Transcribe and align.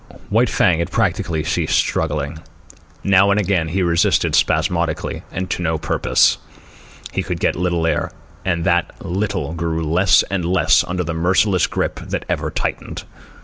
White 0.31 0.49
Fang 0.49 0.79
had 0.79 0.89
practically 0.89 1.43
ceased 1.43 1.75
struggling. 1.77 2.39
Now 3.03 3.29
and 3.29 3.39
again 3.39 3.67
he 3.67 3.83
resisted 3.83 4.33
spasmodically 4.33 5.21
and 5.31 5.47
to 5.51 5.61
no 5.61 5.77
purpose. 5.77 6.39
He 7.11 7.21
could 7.21 7.39
get 7.39 7.55
little 7.55 7.85
air, 7.85 8.09
and 8.43 8.63
that 8.63 8.95
little 9.05 9.53
grew 9.53 9.83
less 9.83 10.23
and 10.31 10.43
less 10.43 10.83
under 10.85 11.03
the 11.03 11.13
merciless 11.13 11.67
grip 11.67 11.99
that 11.99 12.25
ever 12.29 12.49
tightened. 12.49 13.03